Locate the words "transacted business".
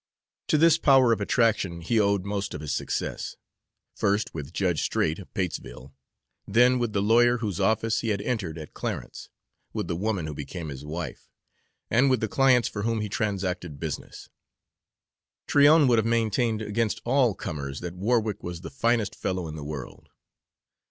13.09-14.27